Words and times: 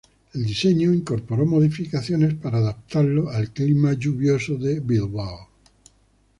El 0.33 0.47
diseño 0.47 0.91
incorporó 0.91 1.45
modificaciones 1.45 2.33
para 2.33 2.57
adaptarlo 2.57 3.29
al 3.29 3.53
clima 3.53 3.93
lluvioso 3.93 4.57
de 4.57 4.79
Bilbao. 4.79 5.47